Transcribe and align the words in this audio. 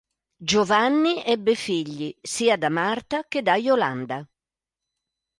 Giovanni 0.49 1.23
ebbe 1.33 1.53
figli 1.53 2.15
sia 2.23 2.57
da 2.57 2.69
Marta 2.69 3.23
che 3.27 3.43
da 3.43 3.53
Iolanda. 3.53 4.27